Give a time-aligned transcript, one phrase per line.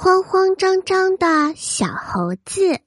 [0.00, 2.80] 慌慌张张的小猴子。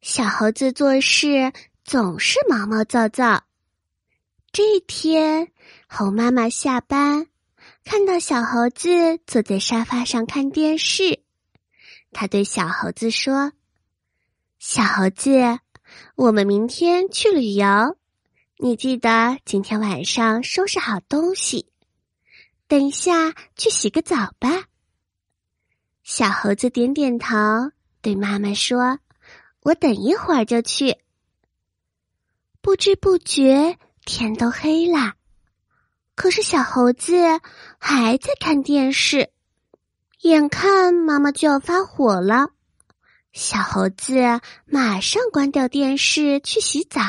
[0.00, 1.52] 小猴子做事
[1.84, 3.44] 总是毛毛躁躁。
[4.52, 5.52] 这天，
[5.86, 7.26] 猴妈妈下班，
[7.84, 11.20] 看到小猴子坐在沙发上看电视，
[12.10, 13.52] 他对小猴子说
[14.58, 15.58] ：“小猴子，
[16.14, 17.98] 我们明天去旅游，
[18.56, 21.66] 你记得今天晚上收拾好东西，
[22.66, 24.64] 等一下去洗个澡吧。”
[26.08, 27.36] 小猴子点点头，
[28.00, 29.00] 对妈妈说
[29.64, 30.98] ：“我等一会儿就去。”
[32.62, 35.14] 不知不觉，天都黑了，
[36.14, 37.16] 可是小猴子
[37.80, 39.30] 还在看电视。
[40.20, 42.50] 眼看妈妈就要发火了，
[43.32, 44.14] 小猴子
[44.64, 47.00] 马上关掉电视去洗澡。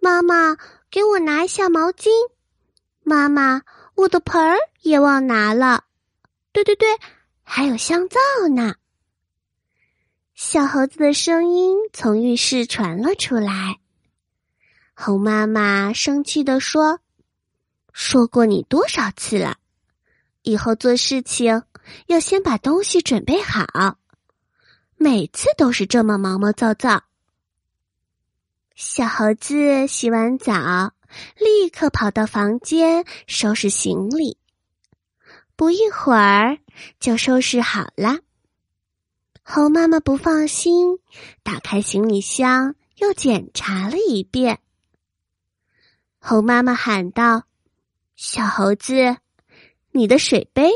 [0.00, 0.56] 妈妈，
[0.88, 2.10] 给我拿一下毛巾。
[3.02, 3.62] 妈妈，
[3.96, 5.82] 我的盆儿也忘拿了。
[6.52, 6.86] 对对对。
[7.52, 8.16] 还有香皂
[8.54, 8.76] 呢。
[10.36, 13.80] 小猴子的声音从浴室传了出来。
[14.94, 17.00] 猴妈妈生气的说
[17.92, 19.56] ：“说过你多少次了，
[20.42, 21.64] 以后做事情
[22.06, 23.98] 要先把东西准备好，
[24.96, 27.02] 每次都是这么毛毛躁躁。”
[28.76, 30.92] 小猴子洗完澡，
[31.36, 34.38] 立刻跑到房间收拾行李。
[35.60, 36.56] 不一会儿
[36.98, 38.20] 就收拾好了。
[39.42, 40.98] 猴妈妈不放心，
[41.42, 44.60] 打开行李箱又检查了一遍。
[46.18, 47.42] 猴妈妈喊道
[48.16, 49.18] ：“小猴子，
[49.90, 50.72] 你的水杯、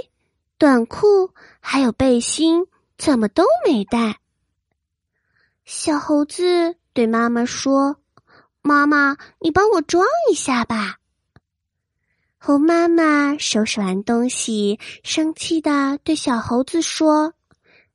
[0.59, 2.67] 短裤还有背心
[2.99, 4.21] 怎么都没带？”
[5.65, 8.03] 小猴子对妈妈说
[8.61, 10.99] ：“妈妈，你帮我装一下吧。”
[12.47, 17.33] 猴妈妈收拾完东西，生气的对小猴子说：“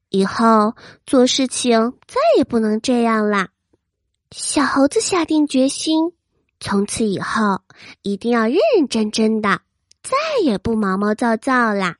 [0.09, 0.73] 以后
[1.05, 3.49] 做事情再也不能这样啦。”
[4.35, 6.13] 小猴子下定决心，
[6.59, 7.61] 从此以后
[8.01, 9.61] 一定要认认真真的，
[10.01, 11.97] 再也不毛毛躁躁啦。